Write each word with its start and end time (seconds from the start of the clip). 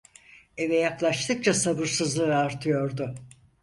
Eve 0.57 0.75
yaklaştıkça 0.75 1.53
sabırsızlığı 1.53 2.35
artıyordu. 2.37 3.15